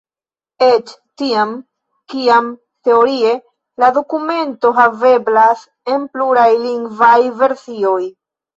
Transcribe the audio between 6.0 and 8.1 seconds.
pluraj lingvaj versioj.